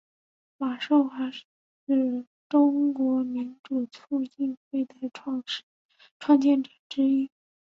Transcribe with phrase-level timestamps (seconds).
[0.57, 1.45] 马寿华是
[2.49, 4.95] 中国民主促进会的
[6.17, 7.29] 创建者之一。